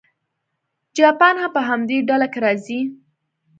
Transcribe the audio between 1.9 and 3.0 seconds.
ډله کې راځي.